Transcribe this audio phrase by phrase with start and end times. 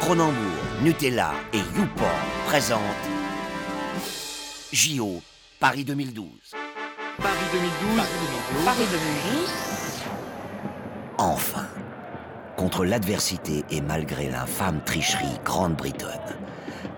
[0.00, 0.32] Cronenbourg,
[0.82, 2.10] Nutella et YouPorn
[2.46, 2.80] présentent
[4.72, 5.20] JO
[5.60, 6.26] Paris 2012.
[7.18, 7.96] Paris 2012.
[8.64, 9.52] Paris 2012.
[11.18, 11.66] Enfin,
[12.56, 16.08] contre l'adversité et malgré l'infâme tricherie grande-bretonne,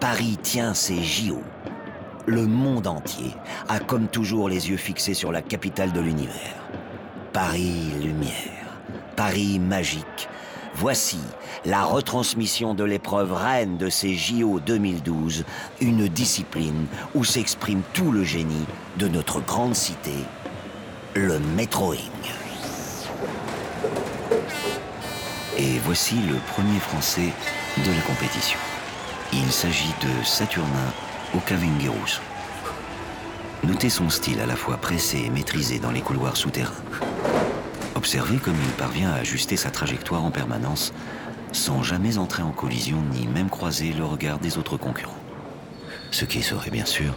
[0.00, 1.42] Paris tient ses JO.
[2.26, 3.34] Le monde entier
[3.68, 6.64] a comme toujours les yeux fixés sur la capitale de l'univers.
[7.34, 8.78] Paris lumière,
[9.16, 10.27] Paris magique.
[10.80, 11.18] Voici
[11.64, 15.44] la retransmission de l'épreuve reine de ces JO 2012,
[15.80, 18.64] une discipline où s'exprime tout le génie
[18.96, 20.14] de notre grande cité,
[21.14, 21.96] le metroing.
[25.56, 27.32] Et voici le premier Français
[27.78, 28.60] de la compétition.
[29.32, 30.92] Il s'agit de Saturnin
[31.34, 32.20] Okavengerus.
[33.64, 36.70] Notez son style à la fois pressé et maîtrisé dans les couloirs souterrains.
[37.98, 40.92] Observez comme il parvient à ajuster sa trajectoire en permanence
[41.50, 45.18] sans jamais entrer en collision ni même croiser le regard des autres concurrents.
[46.12, 47.12] Ce qui serait bien sûr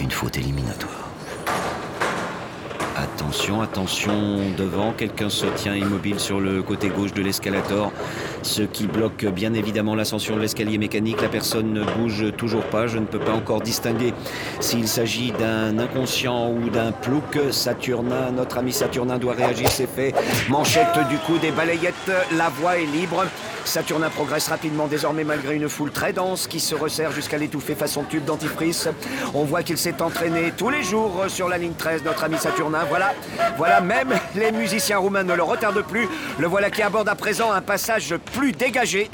[0.00, 1.03] une faute éliminatoire.
[3.34, 7.90] Attention, attention, devant, quelqu'un se tient immobile sur le côté gauche de l'escalator,
[8.42, 11.20] ce qui bloque bien évidemment l'ascension de l'escalier mécanique.
[11.20, 14.14] La personne ne bouge toujours pas, je ne peux pas encore distinguer
[14.60, 17.36] s'il s'agit d'un inconscient ou d'un plouc.
[17.50, 20.14] Saturnin, notre ami Saturnin doit réagir, c'est fait.
[20.48, 23.24] Manchette du coup des balayettes, la voie est libre.
[23.64, 28.04] Saturnin progresse rapidement désormais malgré une foule très dense qui se resserre jusqu'à l'étouffer façon
[28.04, 28.88] tube dentifrice.
[29.32, 32.84] On voit qu'il s'est entraîné tous les jours sur la ligne 13, notre ami Saturnin.
[32.88, 33.14] Voilà,
[33.56, 36.08] voilà, même les musiciens roumains ne le retardent plus.
[36.38, 39.10] Le voilà qui aborde à présent un passage plus dégagé.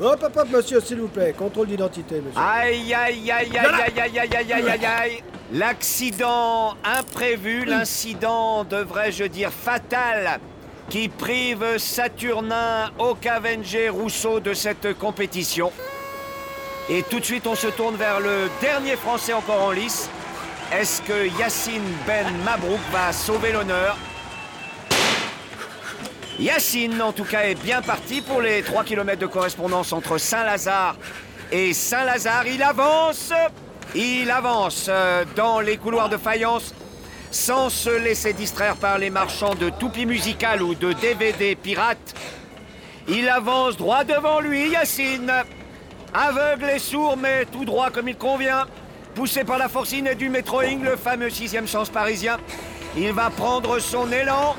[0.00, 1.34] Hop, hop, hop, monsieur, s'il vous plaît.
[1.36, 2.40] Contrôle d'identité, monsieur.
[2.40, 5.22] Aïe, aïe, aïe, aïe, aïe, aïe, aïe, aïe, aïe, aïe, aïe.
[5.52, 10.40] L'accident imprévu, l'incident, devrais-je dire, fatal,
[10.88, 15.70] qui prive Saturnin, Okavenger, Rousseau de cette compétition.
[16.88, 20.08] Et tout de suite, on se tourne vers le dernier Français encore en lice.
[20.72, 23.96] Est-ce que Yacine Ben Mabrouk va sauver l'honneur
[26.38, 30.96] Yacine, en tout cas, est bien parti pour les 3 km de correspondance entre Saint-Lazare
[31.50, 32.46] et Saint-Lazare.
[32.46, 33.32] Il avance
[33.96, 36.72] Il avance euh, dans les couloirs de faïence
[37.32, 42.14] sans se laisser distraire par les marchands de toupies musicales ou de DVD pirates.
[43.08, 45.32] Il avance droit devant lui, Yacine.
[46.14, 48.66] Aveugle et sourd, mais tout droit comme il convient.
[49.14, 52.38] Poussé par la force du métroing, le fameux sixième sens parisien,
[52.96, 54.54] il va prendre son élan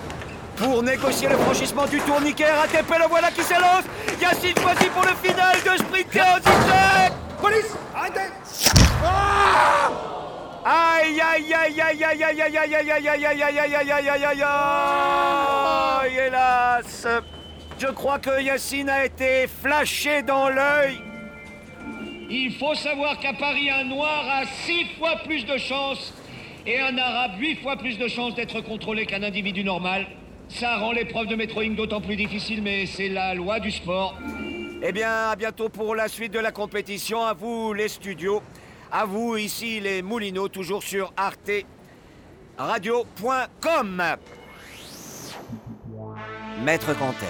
[0.57, 2.45] pour négocier le franchissement du tourniquet.
[2.45, 3.83] ATP, le voilà qui s'élance.
[4.21, 6.41] Yacine choisi pour le final de zigzag.
[7.41, 8.29] Police Arrêtez
[10.63, 14.09] Aïe aïe aïe aïe aïe aïe aïe aïe aïe aïe aïe aïe aïe aïe aïe
[14.09, 17.07] aïe aïe aïe Hélas
[17.79, 21.01] Je crois que Yacine a été flashé dans l'œil.
[22.33, 26.13] Il faut savoir qu'à Paris, un noir a six fois plus de chances
[26.65, 30.07] et un arabe huit fois plus de chances d'être contrôlé qu'un individu normal.
[30.47, 34.17] Ça rend l'épreuve de métroing d'autant plus difficile, mais c'est la loi du sport.
[34.81, 37.25] Eh bien, à bientôt pour la suite de la compétition.
[37.25, 38.41] À vous les studios.
[38.93, 41.51] À vous ici les Moulineaux, toujours sur Arte
[42.57, 44.03] Radio.com.
[46.63, 47.25] Maître Canter,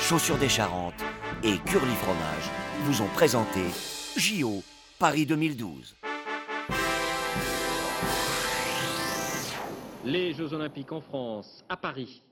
[0.00, 1.04] Chaussures des Charentes
[1.44, 2.50] et Curly Fromage
[2.84, 3.60] vous ont présenté
[4.18, 4.64] JO
[4.98, 5.94] Paris 2012.
[10.04, 12.22] Les Jeux Olympiques en France, à Paris,